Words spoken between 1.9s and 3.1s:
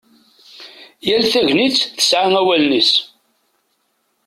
tesɛa awalen-is.